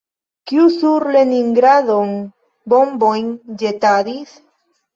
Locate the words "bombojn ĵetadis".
2.75-4.37